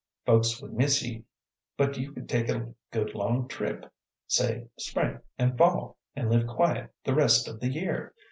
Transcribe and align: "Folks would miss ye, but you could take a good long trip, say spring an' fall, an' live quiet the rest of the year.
"Folks 0.25 0.59
would 0.63 0.73
miss 0.73 1.03
ye, 1.03 1.25
but 1.77 1.95
you 1.95 2.11
could 2.11 2.27
take 2.27 2.49
a 2.49 2.73
good 2.89 3.13
long 3.13 3.47
trip, 3.47 3.85
say 4.25 4.65
spring 4.75 5.19
an' 5.37 5.55
fall, 5.55 5.95
an' 6.15 6.27
live 6.31 6.47
quiet 6.47 6.89
the 7.03 7.13
rest 7.13 7.47
of 7.47 7.59
the 7.59 7.69
year. 7.69 8.15